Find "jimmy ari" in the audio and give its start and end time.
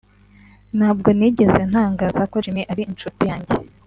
2.43-2.81